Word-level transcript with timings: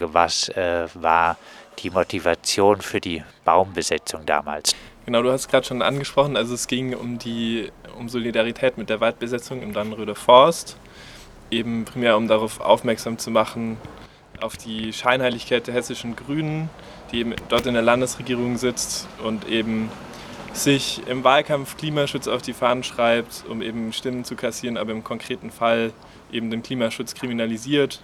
Was 0.00 0.48
äh, 0.50 0.86
war 0.94 1.36
die 1.78 1.90
Motivation 1.90 2.80
für 2.80 3.00
die 3.00 3.22
Baumbesetzung 3.44 4.24
damals? 4.26 4.74
Genau, 5.04 5.22
du 5.22 5.30
hast 5.30 5.48
gerade 5.48 5.66
schon 5.66 5.82
angesprochen, 5.82 6.36
also 6.36 6.54
es 6.54 6.66
ging 6.66 6.94
um 6.94 7.18
die 7.18 7.70
um 7.96 8.08
Solidarität 8.08 8.76
mit 8.76 8.90
der 8.90 9.00
Waldbesetzung 9.00 9.62
im 9.62 9.72
Dannenröder 9.72 10.16
Forst, 10.16 10.76
eben 11.50 11.84
primär 11.84 12.16
um 12.16 12.26
darauf 12.26 12.60
aufmerksam 12.60 13.16
zu 13.18 13.30
machen, 13.30 13.76
auf 14.40 14.56
die 14.56 14.92
Scheinheiligkeit 14.92 15.66
der 15.66 15.74
hessischen 15.74 16.16
Grünen, 16.16 16.68
die 17.12 17.20
eben 17.20 17.34
dort 17.48 17.66
in 17.66 17.74
der 17.74 17.82
Landesregierung 17.82 18.58
sitzt 18.58 19.06
und 19.22 19.48
eben 19.48 19.90
sich 20.52 21.06
im 21.06 21.22
Wahlkampf 21.22 21.76
Klimaschutz 21.76 22.26
auf 22.26 22.42
die 22.42 22.52
Fahnen 22.52 22.82
schreibt, 22.82 23.44
um 23.48 23.62
eben 23.62 23.92
Stimmen 23.92 24.24
zu 24.24 24.34
kassieren, 24.34 24.76
aber 24.76 24.92
im 24.92 25.04
konkreten 25.04 25.50
Fall 25.50 25.92
eben 26.32 26.50
den 26.50 26.62
Klimaschutz 26.62 27.14
kriminalisiert 27.14 28.02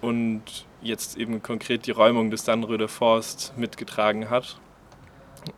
und 0.00 0.66
jetzt 0.82 1.16
eben 1.16 1.42
konkret 1.42 1.86
die 1.86 1.90
Räumung 1.90 2.30
des 2.30 2.44
Dannröder 2.44 2.88
Forst 2.88 3.54
mitgetragen 3.56 4.30
hat 4.30 4.58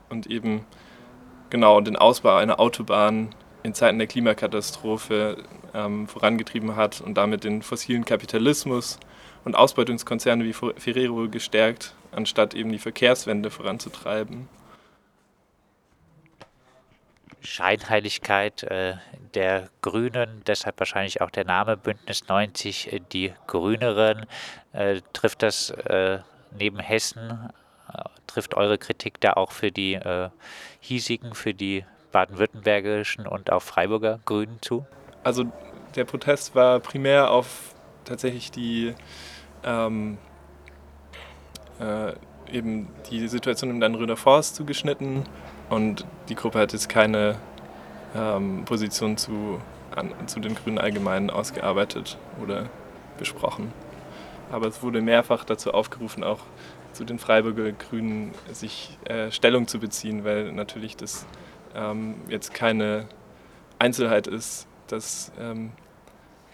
und 0.09 0.27
eben 0.28 0.65
genau 1.51 1.80
den 1.80 1.97
Ausbau 1.97 2.37
einer 2.37 2.61
Autobahn 2.61 3.34
in 3.62 3.75
Zeiten 3.75 3.98
der 3.98 4.06
Klimakatastrophe 4.06 5.45
ähm, 5.75 6.06
vorangetrieben 6.06 6.77
hat 6.77 7.01
und 7.01 7.14
damit 7.14 7.45
den 7.45 7.62
fossilen 7.62 8.05
Kapitalismus 8.05 8.98
und 9.45 9.56
Ausbeutungskonzerne 9.56 10.45
wie 10.45 10.53
Ferrero 10.53 11.28
gestärkt, 11.28 11.95
anstatt 12.12 12.55
eben 12.55 12.70
die 12.70 12.78
Verkehrswende 12.78 13.50
voranzutreiben. 13.50 14.48
Scheinheiligkeit 17.46 18.64
äh, 18.64 18.95
der 19.34 19.68
Grünen, 19.80 20.42
deshalb 20.46 20.78
wahrscheinlich 20.78 21.20
auch 21.20 21.30
der 21.30 21.45
Name 21.45 21.77
Bündnis 21.77 22.28
90, 22.28 22.92
äh, 22.92 23.00
die 23.12 23.32
Grüneren. 23.46 24.27
Äh, 24.72 25.00
trifft 25.12 25.42
das 25.42 25.70
äh, 25.70 26.19
neben 26.59 26.78
Hessen, 26.78 27.50
äh, 27.92 28.02
trifft 28.27 28.55
eure 28.55 28.78
Kritik 28.78 29.20
da 29.20 29.33
auch 29.34 29.53
für 29.53 29.70
die 29.70 29.94
äh, 29.94 30.28
hiesigen, 30.80 31.34
für 31.34 31.55
die 31.55 31.84
baden-württembergischen 32.12 33.27
und 33.27 33.50
auch 33.50 33.62
Freiburger 33.62 34.20
Grünen 34.25 34.58
zu? 34.60 34.86
Also 35.25 35.50
der 35.94 36.05
Protest 36.05 36.55
war 36.55 36.81
primär 36.81 37.31
auf 37.31 37.75
tatsächlich 38.05 38.50
die 38.50 38.94
ähm, 39.64 40.19
eben 42.52 42.89
die 43.11 43.28
Situation 43.28 43.70
im 43.70 43.80
Dannröder 43.80 44.16
Forst 44.16 44.56
zugeschnitten 44.56 45.25
und 45.70 46.06
die 46.28 46.34
Gruppe 46.34 46.58
hat 46.58 46.72
jetzt 46.72 46.88
keine 46.88 47.36
ähm, 48.14 48.64
Position 48.64 49.16
zu, 49.16 49.61
an, 49.94 50.12
zu 50.27 50.41
den 50.41 50.55
Grünen 50.55 50.78
allgemein 50.78 51.30
ausgearbeitet 51.30 52.19
oder 52.42 52.69
besprochen. 53.19 53.72
Aber 54.50 54.69
es 54.69 54.83
wurde 54.83 55.00
mehrfach 55.00 55.44
dazu 55.44 55.72
aufgerufen, 55.72 56.22
auch 56.22 56.41
zu 56.92 57.05
den 57.05 57.19
Freiburger 57.19 57.72
Grünen 57.72 58.33
sich 58.53 58.97
äh, 59.05 59.31
Stellung 59.31 59.66
zu 59.66 59.78
beziehen, 59.78 60.25
weil 60.25 60.53
natürlich 60.53 60.97
das 60.97 61.27
ähm, 61.75 62.14
jetzt 62.28 62.55
keine 62.55 63.06
Einzelheit 63.78 64.27
ist, 64.27 64.66
dass 64.86 65.33
ähm, 65.38 65.72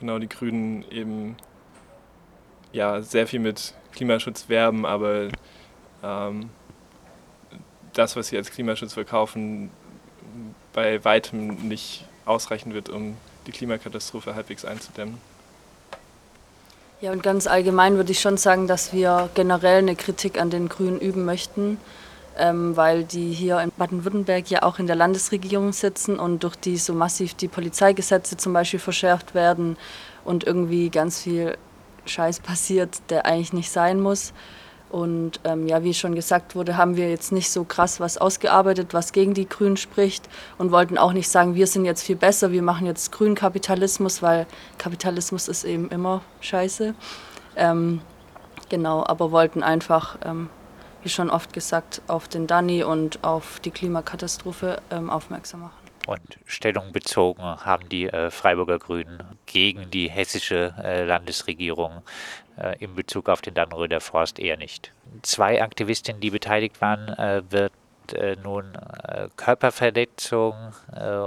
genau 0.01 0.19
die 0.19 0.29
Grünen 0.29 0.85
eben 0.91 1.37
ja, 2.73 3.03
sehr 3.03 3.27
viel 3.27 3.41
mit 3.41 3.75
Klimaschutz 3.93 4.49
werben, 4.49 4.87
aber 4.87 5.29
ähm, 6.03 6.51
das, 7.93 8.17
was 8.17 8.29
sie 8.29 8.37
als 8.37 8.51
Klimaschutz 8.51 8.95
verkaufen, 8.95 9.71
bei 10.73 11.05
weitem 11.05 11.69
nicht 11.69 12.07
ausreichen 12.25 12.75
wird, 12.75 12.89
um 12.89 13.17
die 13.47 13.53
Klimakatastrophe 13.53 14.35
halbwegs 14.35 14.65
einzudämmen. 14.65 15.19
Ja, 17.01 17.11
und 17.11 17.23
ganz 17.23 17.49
allgemein 17.49 17.97
würde 17.97 18.13
ich 18.13 18.21
schon 18.21 18.37
sagen, 18.37 18.69
dass 18.69 18.93
wir 18.93 19.29
generell 19.35 19.79
eine 19.79 19.97
Kritik 19.97 20.41
an 20.41 20.51
den 20.51 20.69
Grünen 20.69 21.01
üben 21.01 21.25
möchten, 21.25 21.79
ähm, 22.39 22.77
weil 22.77 23.03
die 23.03 23.33
hier 23.33 23.61
in 23.61 23.73
Baden-Württemberg 23.77 24.49
ja 24.49 24.63
auch 24.63 24.79
in 24.79 24.87
der 24.87 24.95
Landesregierung 24.95 25.73
sitzen 25.73 26.19
und 26.19 26.45
durch 26.45 26.55
die 26.55 26.77
so 26.77 26.95
massiv 26.95 27.35
die 27.35 27.49
Polizeigesetze 27.49 28.37
zum 28.37 28.53
Beispiel 28.53 28.79
verschärft 28.79 29.35
werden 29.35 29.77
und 30.25 30.45
irgendwie 30.45 30.91
ganz 30.91 31.21
viel 31.23 31.59
Scheiß 32.07 32.39
passiert, 32.39 33.03
der 33.11 33.27
eigentlich 33.27 33.53
nicht 33.53 33.71
sein 33.73 34.01
muss. 34.01 34.33
Und 34.93 35.41
ähm, 35.45 35.67
ja, 35.67 35.83
wie 35.83 35.95
schon 35.95 36.15
gesagt 36.15 36.55
wurde, 36.55 36.77
haben 36.77 36.97
wir 36.97 37.09
jetzt 37.09 37.33
nicht 37.33 37.51
so 37.51 37.65
krass 37.65 37.99
was 37.99 38.19
ausgearbeitet, 38.19 38.93
was 38.93 39.13
gegen 39.13 39.33
die 39.33 39.49
Grünen 39.49 39.79
spricht 39.79 40.29
und 40.59 40.71
wollten 40.71 40.99
auch 40.99 41.15
nicht 41.15 41.31
sagen, 41.31 41.55
wir 41.55 41.67
sind 41.67 41.87
jetzt 41.87 42.03
viel 42.03 42.17
besser, 42.17 42.53
wir 42.53 42.61
machen 42.61 42.87
jetzt 42.87 43.11
grünen 43.11 43.35
Kapitalismus, 43.35 44.21
weil 44.21 44.47
Kapitalismus 44.77 45.49
ist 45.49 45.65
eben 45.65 45.89
immer 45.89 46.21
scheiße. 46.43 46.95
Ähm, 47.57 48.03
genau, 48.69 49.03
aber 49.07 49.33
wollten 49.33 49.63
einfach, 49.63 50.19
ähm, 50.27 50.51
wie 51.03 51.09
schon 51.09 51.31
oft 51.31 51.55
gesagt, 51.55 52.03
auf 52.07 52.29
den 52.29 52.47
Dani 52.47 52.85
und 52.85 53.25
auf 53.25 53.61
die 53.61 53.71
Klimakatastrophe 53.71 54.83
ähm, 54.91 55.09
aufmerksam 55.09 55.61
machen 55.61 55.83
und 56.07 56.39
Stellung 56.47 56.93
bezogen 56.93 57.43
haben 57.43 57.89
die 57.89 58.07
äh, 58.07 58.31
Freiburger 58.31 58.79
Grünen 58.79 59.23
gegen 59.47 59.91
die 59.91 60.11
hessische 60.11 60.75
äh, 60.83 61.05
Landesregierung 61.05 62.03
in 62.79 62.95
Bezug 62.95 63.29
auf 63.29 63.41
den 63.41 63.55
Dannröder 63.55 64.01
Forst 64.01 64.39
eher 64.39 64.57
nicht. 64.57 64.93
Zwei 65.23 65.63
Aktivistinnen, 65.63 66.21
die 66.21 66.31
beteiligt 66.31 66.81
waren, 66.81 67.09
äh, 67.09 67.43
wird 67.51 67.73
äh, 68.15 68.37
nun 68.37 68.75
äh, 68.75 69.29
Körperverletzung 69.37 70.55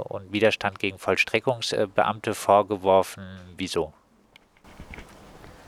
und 0.03 0.31
Widerstand 0.31 0.79
gegen 0.79 0.99
Vollstreckungsbeamte 0.99 2.35
vorgeworfen. 2.35 3.23
Wieso? 3.57 3.93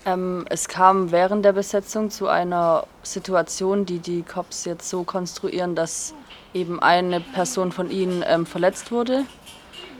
Ähm, 0.05 0.45
es 0.49 0.67
kam 0.69 1.11
während 1.11 1.43
der 1.43 1.53
Besetzung 1.53 2.09
zu 2.09 2.27
einer 2.27 2.85
Situation, 3.03 3.85
die 3.85 3.99
die 3.99 4.23
Cops 4.23 4.63
jetzt 4.65 4.89
so 4.89 5.03
konstruieren, 5.03 5.75
dass 5.75 6.13
eben 6.53 6.81
eine 6.81 7.19
Person 7.19 7.71
von 7.71 7.91
ihnen 7.91 8.23
ähm, 8.25 8.45
verletzt 8.45 8.91
wurde. 8.91 9.25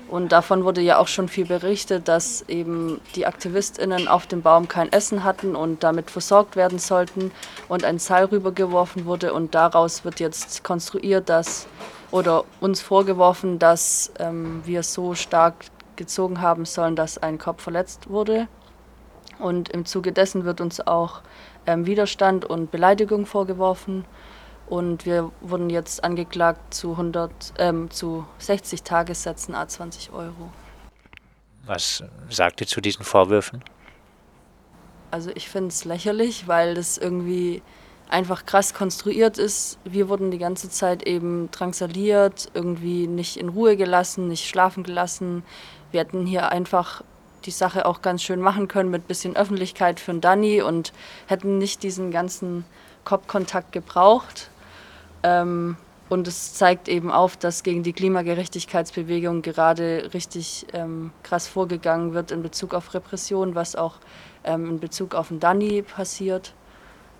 Und 0.09 0.31
davon 0.31 0.63
wurde 0.63 0.81
ja 0.81 0.99
auch 0.99 1.07
schon 1.07 1.27
viel 1.27 1.45
berichtet, 1.45 2.07
dass 2.07 2.43
eben 2.47 3.01
die 3.15 3.25
AktivistInnen 3.25 4.07
auf 4.07 4.25
dem 4.25 4.41
Baum 4.41 4.67
kein 4.67 4.91
Essen 4.91 5.23
hatten 5.23 5.55
und 5.55 5.83
damit 5.83 6.09
versorgt 6.09 6.55
werden 6.55 6.79
sollten 6.79 7.31
und 7.67 7.83
ein 7.83 7.99
Seil 7.99 8.25
rübergeworfen 8.25 9.05
wurde. 9.05 9.33
Und 9.33 9.53
daraus 9.53 10.05
wird 10.05 10.19
jetzt 10.19 10.63
konstruiert, 10.63 11.27
dass 11.27 11.67
oder 12.09 12.45
uns 12.61 12.81
vorgeworfen, 12.81 13.59
dass 13.59 14.13
ähm, 14.19 14.61
wir 14.63 14.83
so 14.83 15.13
stark 15.13 15.55
gezogen 15.97 16.41
haben 16.41 16.63
sollen, 16.63 16.95
dass 16.95 17.17
ein 17.17 17.37
Kopf 17.37 17.63
verletzt 17.63 18.09
wurde. 18.09 18.47
Und 19.39 19.69
im 19.69 19.85
Zuge 19.85 20.13
dessen 20.13 20.45
wird 20.45 20.61
uns 20.61 20.85
auch 20.85 21.21
ähm, 21.65 21.85
Widerstand 21.85 22.45
und 22.45 22.71
Beleidigung 22.71 23.25
vorgeworfen. 23.25 24.05
Und 24.69 25.05
wir 25.05 25.31
wurden 25.41 25.69
jetzt 25.69 26.03
angeklagt 26.03 26.73
zu, 26.73 26.91
100, 26.91 27.53
ähm, 27.57 27.89
zu 27.89 28.25
60 28.39 28.83
Tagessätzen 28.83 29.55
a 29.55 29.67
20 29.67 30.11
Euro. 30.11 30.51
Was 31.65 32.03
sagt 32.29 32.61
ihr 32.61 32.67
zu 32.67 32.81
diesen 32.81 33.03
Vorwürfen? 33.03 33.63
Also 35.11 35.31
ich 35.35 35.49
finde 35.49 35.69
es 35.69 35.85
lächerlich, 35.85 36.47
weil 36.47 36.75
das 36.75 36.97
irgendwie 36.97 37.61
einfach 38.09 38.45
krass 38.45 38.73
konstruiert 38.73 39.37
ist. 39.37 39.77
Wir 39.83 40.09
wurden 40.09 40.31
die 40.31 40.37
ganze 40.37 40.69
Zeit 40.69 41.03
eben 41.03 41.49
drangsaliert, 41.51 42.49
irgendwie 42.53 43.07
nicht 43.07 43.37
in 43.37 43.49
Ruhe 43.49 43.77
gelassen, 43.77 44.27
nicht 44.27 44.47
schlafen 44.47 44.83
gelassen. 44.83 45.43
Wir 45.91 46.01
hätten 46.01 46.25
hier 46.25 46.51
einfach 46.51 47.03
die 47.45 47.51
Sache 47.51 47.85
auch 47.85 48.01
ganz 48.01 48.23
schön 48.23 48.41
machen 48.41 48.67
können 48.67 48.91
mit 48.91 49.07
bisschen 49.07 49.35
Öffentlichkeit 49.35 49.99
für 49.99 50.11
den 50.11 50.21
Danny 50.21 50.61
und 50.61 50.91
hätten 51.27 51.57
nicht 51.57 51.83
diesen 51.83 52.11
ganzen 52.11 52.65
Kopfkontakt 53.05 53.71
gebraucht. 53.71 54.49
Ähm, 55.27 55.77
und 56.09 56.25
es 56.27 56.53
zeigt 56.53 56.87
eben 56.87 57.11
auf, 57.11 57.35
dass 57.35 57.63
gegen 57.63 57.83
die 57.83 57.91
Klimagerechtigkeitsbewegung 57.91 59.41
gerade 59.41 60.09
richtig 60.13 60.65
ähm, 60.71 61.11
krass 61.21 61.47
vorgegangen 61.47 62.13
wird 62.13 62.31
in 62.31 62.41
Bezug 62.41 62.73
auf 62.73 62.93
Repression, 62.93 63.55
was 63.55 63.75
auch 63.75 63.95
ähm, 64.45 64.69
in 64.69 64.79
Bezug 64.79 65.15
auf 65.15 65.27
den 65.27 65.41
Dani 65.41 65.81
passiert. 65.81 66.53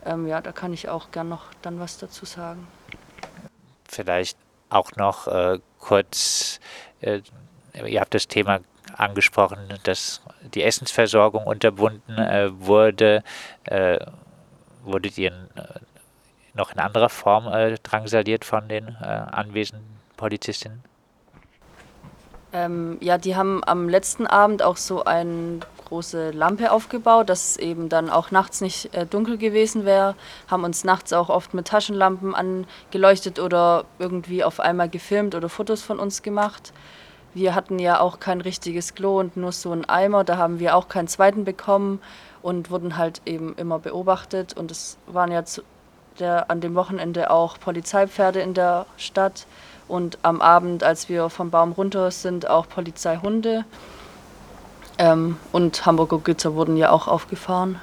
Ähm, 0.06 0.26
ja, 0.26 0.40
da 0.40 0.54
kann 0.54 0.72
ich 0.72 0.88
auch 0.88 1.12
gern 1.12 1.28
noch 1.28 1.48
dann 1.62 1.82
was 1.82 1.98
dazu 1.98 2.26
sagen. 2.26 2.66
Vielleicht 3.84 4.38
auch 4.70 4.92
noch 4.96 5.28
äh, 5.28 5.60
kurz, 5.80 6.62
äh, 7.02 7.22
ihr 7.86 8.00
habt 8.00 8.14
das 8.14 8.30
Thema 8.30 8.62
angesprochen, 8.96 9.58
dass 9.84 10.22
die 10.54 10.64
Essensversorgung 10.64 11.46
unterbunden 11.46 12.18
äh, 12.18 12.50
wurde. 12.54 13.22
Äh, 13.66 14.00
wurdet 14.84 15.18
ihr 15.18 15.34
äh, 15.56 15.97
noch 16.58 16.74
in 16.74 16.80
anderer 16.80 17.10
Form 17.10 17.48
äh, 17.48 17.76
drangsaliert 17.82 18.44
von 18.44 18.68
den 18.68 18.90
äh, 19.02 19.06
anwesenden 19.06 19.86
Polizistinnen? 20.18 20.84
Ähm, 22.54 22.98
ja, 23.02 23.18
die 23.18 23.36
haben 23.36 23.64
am 23.66 23.90
letzten 23.90 24.26
Abend 24.26 24.64
auch 24.64 24.78
so 24.78 25.04
eine 25.04 25.60
große 25.86 26.32
Lampe 26.32 26.72
aufgebaut, 26.72 27.30
dass 27.30 27.58
eben 27.58 27.90
dann 27.90 28.10
auch 28.10 28.32
nachts 28.32 28.62
nicht 28.62 28.94
äh, 28.94 29.06
dunkel 29.06 29.38
gewesen 29.38 29.86
wäre. 29.86 30.16
Haben 30.48 30.64
uns 30.64 30.84
nachts 30.84 31.14
auch 31.14 31.30
oft 31.30 31.54
mit 31.54 31.68
Taschenlampen 31.68 32.36
angeleuchtet 32.36 33.40
oder 33.40 33.86
irgendwie 34.00 34.44
auf 34.44 34.60
einmal 34.60 34.90
gefilmt 34.90 35.36
oder 35.36 35.50
Fotos 35.50 35.82
von 35.84 36.00
uns 36.00 36.24
gemacht. 36.24 36.74
Wir 37.34 37.54
hatten 37.54 37.80
ja 37.80 38.00
auch 38.00 38.20
kein 38.20 38.42
richtiges 38.42 38.96
Klo 38.96 39.20
und 39.20 39.38
nur 39.38 39.52
so 39.52 39.72
einen 39.72 39.86
Eimer, 39.86 40.24
da 40.24 40.38
haben 40.38 40.60
wir 40.60 40.76
auch 40.76 40.88
keinen 40.88 41.08
zweiten 41.08 41.44
bekommen 41.44 42.02
und 42.42 42.72
wurden 42.72 42.98
halt 42.98 43.22
eben 43.26 43.56
immer 43.58 43.80
beobachtet. 43.80 44.54
Und 44.58 44.72
es 44.72 44.98
waren 45.06 45.32
ja 45.32 45.46
zu 45.46 45.62
der, 46.20 46.50
an 46.50 46.62
dem 46.62 46.76
Wochenende 46.76 47.30
auch 47.32 47.60
Polizeipferde 47.60 48.42
in 48.42 48.54
der 48.54 48.86
Stadt 48.98 49.46
und 49.88 50.18
am 50.24 50.42
Abend, 50.42 50.84
als 50.84 51.10
wir 51.10 51.30
vom 51.30 51.50
Baum 51.50 51.72
runter 51.72 52.12
sind, 52.12 52.50
auch 52.50 52.68
Polizeihunde. 52.68 53.66
Ähm, 54.98 55.38
und 55.52 55.86
Hamburger 55.86 56.20
Güter 56.20 56.56
wurden 56.56 56.76
ja 56.78 56.90
auch 56.90 57.08
aufgefahren. 57.08 57.80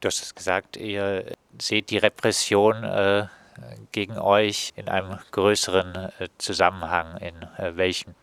Du 0.00 0.08
hast 0.08 0.22
es 0.22 0.34
gesagt, 0.34 0.76
ihr 0.76 1.32
seht 1.58 1.90
die 1.90 1.98
Repression 1.98 2.82
äh, 2.82 3.26
gegen 3.92 4.18
euch 4.18 4.72
in 4.76 4.88
einem 4.88 5.18
größeren 5.30 5.94
äh, 5.94 6.28
Zusammenhang. 6.38 7.18
In 7.18 7.34
äh, 7.58 7.76
welchem? 7.76 8.14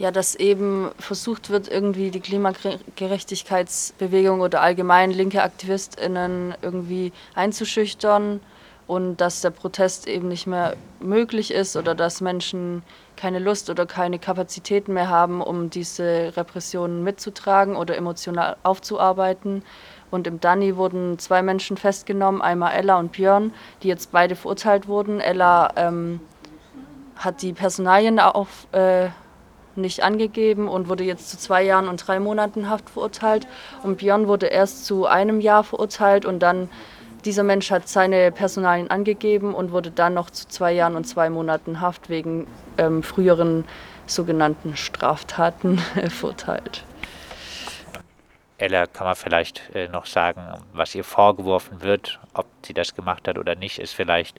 Ja, 0.00 0.10
dass 0.10 0.34
eben 0.34 0.90
versucht 0.98 1.50
wird, 1.50 1.68
irgendwie 1.68 2.10
die 2.10 2.20
Klimagerechtigkeitsbewegung 2.20 4.40
oder 4.40 4.62
allgemein 4.62 5.10
linke 5.10 5.42
AktivistInnen 5.42 6.54
irgendwie 6.62 7.12
einzuschüchtern 7.34 8.40
und 8.86 9.18
dass 9.18 9.42
der 9.42 9.50
Protest 9.50 10.08
eben 10.08 10.28
nicht 10.28 10.46
mehr 10.46 10.74
möglich 11.00 11.50
ist 11.50 11.76
oder 11.76 11.94
dass 11.94 12.22
Menschen 12.22 12.82
keine 13.14 13.40
Lust 13.40 13.68
oder 13.68 13.84
keine 13.84 14.18
Kapazitäten 14.18 14.94
mehr 14.94 15.10
haben, 15.10 15.42
um 15.42 15.68
diese 15.68 16.32
Repressionen 16.34 17.04
mitzutragen 17.04 17.76
oder 17.76 17.94
emotional 17.94 18.56
aufzuarbeiten. 18.62 19.62
Und 20.10 20.26
im 20.26 20.40
Danny 20.40 20.78
wurden 20.78 21.18
zwei 21.18 21.42
Menschen 21.42 21.76
festgenommen, 21.76 22.40
einmal 22.40 22.72
Ella 22.72 22.98
und 22.98 23.12
Björn, 23.12 23.52
die 23.82 23.88
jetzt 23.88 24.12
beide 24.12 24.34
verurteilt 24.34 24.88
wurden. 24.88 25.20
Ella 25.20 25.74
ähm, 25.76 26.20
hat 27.16 27.42
die 27.42 27.52
Personalien 27.52 28.18
auf, 28.18 28.66
äh, 28.72 29.10
nicht 29.76 30.02
angegeben 30.02 30.68
und 30.68 30.88
wurde 30.88 31.04
jetzt 31.04 31.30
zu 31.30 31.38
zwei 31.38 31.62
Jahren 31.62 31.88
und 31.88 32.06
drei 32.06 32.20
Monaten 32.20 32.68
Haft 32.68 32.90
verurteilt. 32.90 33.46
Und 33.82 33.98
Björn 33.98 34.28
wurde 34.28 34.46
erst 34.46 34.86
zu 34.86 35.06
einem 35.06 35.40
Jahr 35.40 35.64
verurteilt 35.64 36.24
und 36.24 36.40
dann 36.40 36.68
dieser 37.24 37.42
Mensch 37.42 37.70
hat 37.70 37.88
seine 37.88 38.32
Personalien 38.32 38.90
angegeben 38.90 39.54
und 39.54 39.72
wurde 39.72 39.90
dann 39.90 40.14
noch 40.14 40.30
zu 40.30 40.48
zwei 40.48 40.72
Jahren 40.72 40.96
und 40.96 41.04
zwei 41.04 41.28
Monaten 41.30 41.80
Haft 41.80 42.08
wegen 42.08 42.46
ähm, 42.78 43.02
früheren 43.02 43.64
sogenannten 44.06 44.76
Straftaten 44.76 45.78
verurteilt. 46.08 46.84
Ella 48.58 48.86
kann 48.86 49.06
man 49.06 49.16
vielleicht 49.16 49.74
äh, 49.74 49.88
noch 49.88 50.04
sagen, 50.06 50.42
was 50.72 50.94
ihr 50.94 51.04
vorgeworfen 51.04 51.82
wird, 51.82 52.20
ob 52.34 52.46
sie 52.62 52.74
das 52.74 52.94
gemacht 52.94 53.26
hat 53.26 53.38
oder 53.38 53.54
nicht, 53.54 53.78
ist 53.78 53.94
vielleicht, 53.94 54.38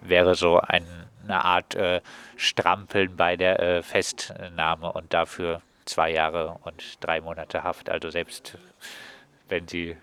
wäre 0.00 0.36
so 0.36 0.60
ein, 0.60 0.84
eine 1.28 1.44
Art 1.44 1.74
äh, 1.74 2.00
Strampeln 2.36 3.16
bei 3.16 3.36
der 3.36 3.60
äh, 3.60 3.82
Festnahme 3.82 4.92
und 4.92 5.12
dafür 5.12 5.62
zwei 5.84 6.10
Jahre 6.10 6.58
und 6.64 6.98
drei 7.00 7.20
Monate 7.20 7.62
Haft. 7.62 7.90
Also 7.90 8.10
selbst 8.10 8.58
wenn 9.48 9.68
sie 9.68 9.96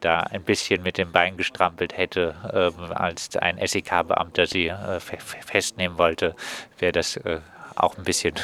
da 0.00 0.20
ein 0.20 0.42
bisschen 0.42 0.82
mit 0.82 0.98
dem 0.98 1.12
Bein 1.12 1.36
gestrampelt 1.36 1.96
hätte, 1.96 2.34
ähm, 2.52 2.92
als 2.92 3.36
ein 3.36 3.58
SEK-Beamter 3.64 4.46
sie 4.46 4.68
äh, 4.68 5.00
festnehmen 5.00 5.98
wollte, 5.98 6.34
wäre 6.78 6.92
das 6.92 7.16
äh, 7.16 7.40
auch 7.76 7.96
ein 7.96 8.04
bisschen 8.04 8.34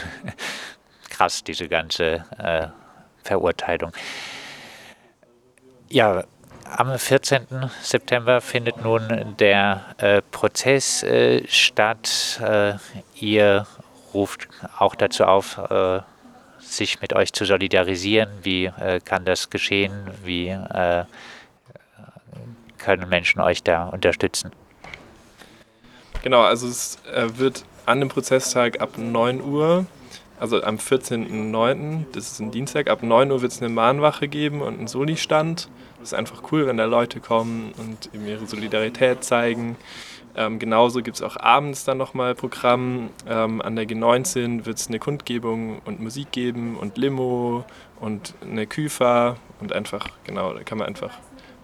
krass, 1.10 1.44
diese 1.44 1.68
ganze 1.68 2.24
äh, 2.38 2.68
Verurteilung. 3.22 3.92
Ja, 5.88 6.24
am 6.70 6.98
14. 6.98 7.70
September 7.82 8.40
findet 8.40 8.82
nun 8.82 9.36
der 9.38 9.84
äh, 9.98 10.22
Prozess 10.22 11.02
äh, 11.02 11.46
statt. 11.48 12.40
Äh, 12.42 12.74
ihr 13.18 13.66
ruft 14.14 14.48
auch 14.78 14.94
dazu 14.94 15.24
auf, 15.24 15.58
äh, 15.58 16.00
sich 16.58 17.00
mit 17.00 17.12
euch 17.12 17.32
zu 17.32 17.44
solidarisieren. 17.44 18.30
Wie 18.42 18.66
äh, 18.66 19.00
kann 19.00 19.24
das 19.24 19.50
geschehen? 19.50 20.10
Wie 20.24 20.48
äh, 20.48 21.04
können 22.78 23.08
Menschen 23.08 23.40
euch 23.40 23.62
da 23.62 23.88
unterstützen? 23.88 24.52
Genau, 26.22 26.42
also 26.42 26.66
es 26.66 26.98
wird 27.36 27.64
an 27.84 28.00
dem 28.00 28.08
Prozesstag 28.08 28.80
ab 28.80 28.98
9 28.98 29.40
Uhr 29.40 29.86
also 30.38 30.62
am 30.62 30.76
14.09., 30.76 32.04
das 32.12 32.32
ist 32.32 32.40
ein 32.40 32.50
Dienstag, 32.50 32.88
ab 32.90 33.02
9 33.02 33.30
Uhr 33.30 33.42
wird 33.42 33.52
es 33.52 33.62
eine 33.62 33.70
Mahnwache 33.70 34.28
geben 34.28 34.60
und 34.60 34.78
einen 34.78 34.86
Soli-Stand. 34.86 35.68
Das 35.98 36.12
ist 36.12 36.14
einfach 36.14 36.52
cool, 36.52 36.66
wenn 36.66 36.76
da 36.76 36.84
Leute 36.84 37.20
kommen 37.20 37.72
und 37.78 38.14
eben 38.14 38.26
ihre 38.26 38.46
Solidarität 38.46 39.24
zeigen. 39.24 39.76
Ähm, 40.36 40.58
genauso 40.58 41.02
gibt 41.02 41.16
es 41.16 41.22
auch 41.22 41.38
abends 41.38 41.84
dann 41.84 41.96
nochmal 41.96 42.34
Programm. 42.34 43.08
Ähm, 43.26 43.62
an 43.62 43.74
der 43.74 43.86
G19 43.86 44.66
wird 44.66 44.76
es 44.76 44.88
eine 44.88 44.98
Kundgebung 44.98 45.80
und 45.86 46.00
Musik 46.00 46.30
geben 46.30 46.76
und 46.76 46.98
Limo 46.98 47.64
und 48.00 48.34
eine 48.42 48.66
Küfer 48.66 49.36
und 49.60 49.72
einfach, 49.72 50.08
genau, 50.24 50.52
da 50.52 50.62
kann 50.62 50.76
man 50.76 50.88
einfach 50.88 51.12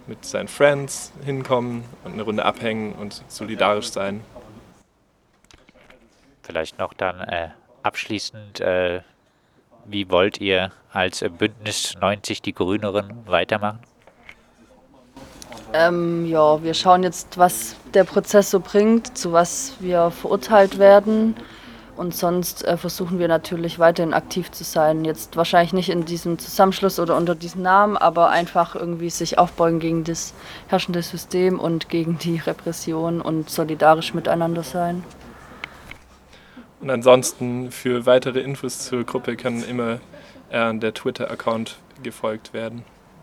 mit 0.07 0.25
seinen 0.25 0.49
Friends 0.49 1.13
hinkommen 1.25 1.85
und 2.05 2.15
eine 2.15 2.23
Runde 2.23 2.45
abhängen 2.45 2.95
und 2.95 3.23
solidarisch 3.29 3.91
sein. 3.91 4.23
Vielleicht 6.43 6.79
noch 6.79 6.95
dann 6.95 7.21
äh, 7.21 7.51
abschließend, 7.83 8.61
äh, 8.61 9.01
wie 9.87 10.11
wollt 10.11 10.41
ihr 10.41 10.71
als 10.93 11.25
Bündnis 11.39 11.95
90 12.01 12.43
die 12.43 12.55
Grüneren 12.55 13.27
weitermachen? 13.27 13.81
Ähm, 15.75 16.27
ja, 16.27 16.63
wir 16.63 16.75
schauen 16.75 17.03
jetzt, 17.03 17.39
was 17.39 17.77
der 17.95 18.05
Prozess 18.05 18.51
so 18.51 18.61
bringt, 18.61 19.17
zu 19.17 19.33
was 19.33 19.75
wir 19.81 20.11
verurteilt 20.11 20.79
werden. 20.79 21.35
Und 21.95 22.15
sonst 22.15 22.65
äh, 22.65 22.77
versuchen 22.79 23.19
wir 23.19 23.29
natürlich 23.29 23.79
weiterhin 23.79 24.15
aktiv 24.15 24.51
zu 24.51 24.65
sein. 24.65 25.05
Jetzt 25.05 25.37
wahrscheinlich 25.37 25.75
nicht 25.75 25.91
in 25.91 26.05
diesem 26.05 26.39
Zusammenschluss 26.39 26.99
oder 26.99 27.17
unter 27.17 27.35
diesem 27.35 27.63
Namen, 27.63 27.97
aber 27.99 28.31
einfach 28.31 28.75
irgendwie 28.75 29.11
sich 29.11 29.39
aufbeugen 29.39 29.79
gegen 29.79 30.05
das 30.05 30.33
herrschende 30.69 31.03
System 31.03 31.61
und 31.61 31.91
gegen 31.91 32.19
die 32.19 32.39
Repression 32.39 33.21
und 33.21 33.51
solidarisch 33.51 34.15
miteinander 34.15 34.63
sein. 34.63 35.05
Und 36.83 36.91
ansonsten 36.91 37.71
für 37.71 38.07
weitere 38.07 38.41
Infos 38.41 38.81
zur 38.81 39.05
Gruppe 39.05 39.37
kann 39.37 39.63
immer 39.63 40.01
äh, 40.51 40.75
der 40.75 40.93
Twitter-Account 40.93 41.79
gefolgt 42.03 42.53
werden. 42.53 42.85